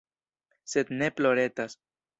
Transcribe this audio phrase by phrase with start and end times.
[0.73, 1.81] Sed ne ploretas.